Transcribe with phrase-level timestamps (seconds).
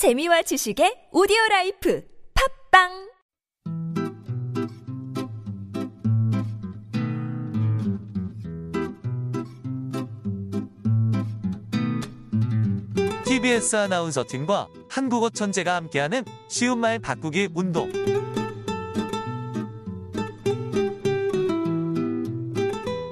[0.00, 2.02] 재미와 지식의 오디오 라이프
[2.72, 3.10] 팟빵
[13.26, 17.92] TBS 아나운서 팀과 한국어 천재가 함께하는 쉬운 말 바꾸기 운동.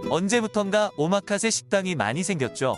[0.08, 2.76] 언제부턴가 오마카세 식당이 많이 생겼죠.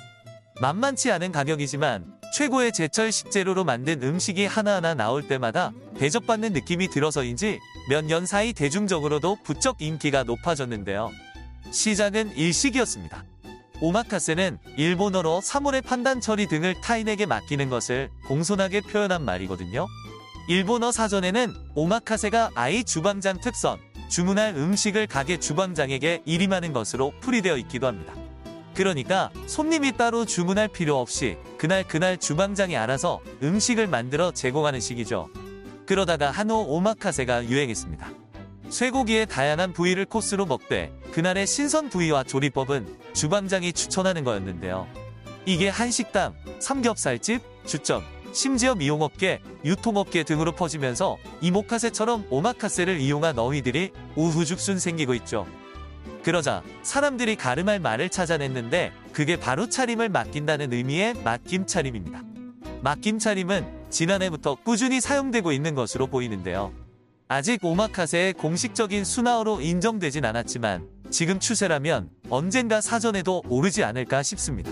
[0.60, 8.04] 만만치 않은 가격이지만 최고의 제철 식재료로 만든 음식이 하나하나 나올 때마다 대접받는 느낌이 들어서인지 몇
[8.04, 11.10] 년 사이 대중적으로도 부쩍 인기가 높아졌는데요.
[11.70, 13.24] 시작은 일식이었습니다.
[13.80, 19.86] 오마카세는 일본어로 사물의 판단 처리 등을 타인에게 맡기는 것을 공손하게 표현한 말이거든요.
[20.48, 28.12] 일본어 사전에는 오마카세가 아이 주방장 특선, 주문할 음식을 가게 주방장에게 일임하는 것으로 풀이되어 있기도 합니다.
[28.80, 35.28] 그러니까 손님이 따로 주문할 필요 없이 그날 그날 주방장이 알아서 음식을 만들어 제공하는 식이죠.
[35.84, 38.10] 그러다가 한우 오마카세가 유행했습니다.
[38.70, 44.86] 쇠고기의 다양한 부위를 코스로 먹되 그날의 신선 부위와 조리법은 주방장이 추천하는 거였는데요.
[45.44, 48.02] 이게 한식당, 삼겹살집, 주점,
[48.32, 55.46] 심지어 미용업계, 유통업계 등으로 퍼지면서 이모카세처럼 오마카세를 이용한 어휘들이 우후죽순 생기고 있죠.
[56.22, 62.22] 그러자 사람들이 가름할 말을 찾아냈는데 그게 바로 차림을 맡긴다는 의미의 맡김 차림입니다.
[62.82, 66.72] 맡김 차림은 지난해부터 꾸준히 사용되고 있는 것으로 보이는데요.
[67.28, 74.70] 아직 오마카세의 공식적인 순화어로 인정되진 않았지만 지금 추세라면 언젠가 사전에도 오르지 않을까 싶습니다.